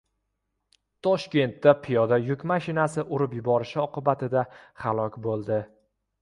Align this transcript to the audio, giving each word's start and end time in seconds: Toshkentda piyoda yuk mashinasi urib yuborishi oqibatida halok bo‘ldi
Toshkentda 1.07 1.73
piyoda 1.83 2.19
yuk 2.29 2.45
mashinasi 2.53 3.05
urib 3.19 3.37
yuborishi 3.41 3.79
oqibatida 3.85 4.45
halok 4.87 5.21
bo‘ldi 5.29 5.61